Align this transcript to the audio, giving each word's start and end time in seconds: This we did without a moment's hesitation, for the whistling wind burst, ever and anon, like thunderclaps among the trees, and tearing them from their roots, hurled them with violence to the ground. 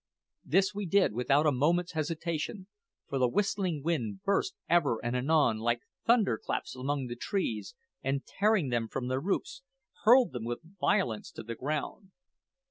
This 0.43 0.73
we 0.73 0.87
did 0.87 1.13
without 1.13 1.45
a 1.45 1.51
moment's 1.51 1.91
hesitation, 1.91 2.65
for 3.07 3.19
the 3.19 3.29
whistling 3.29 3.83
wind 3.83 4.23
burst, 4.23 4.55
ever 4.67 4.97
and 5.05 5.15
anon, 5.15 5.59
like 5.59 5.81
thunderclaps 6.07 6.75
among 6.75 7.05
the 7.05 7.15
trees, 7.15 7.75
and 8.01 8.25
tearing 8.25 8.69
them 8.69 8.87
from 8.87 9.09
their 9.09 9.21
roots, 9.21 9.61
hurled 10.03 10.31
them 10.31 10.43
with 10.45 10.61
violence 10.79 11.29
to 11.33 11.43
the 11.43 11.53
ground. 11.53 12.09